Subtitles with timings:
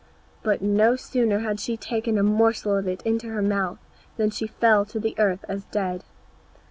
[0.41, 3.77] But no sooner had she taken a morsel of it into her mouth
[4.17, 6.03] than she fell to the earth as dead.